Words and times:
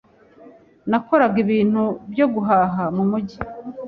Nakoraga 0.89 1.37
ibintu 1.45 1.81
byo 2.11 2.25
guhaha 2.33 2.83
mumujyi. 2.95 3.37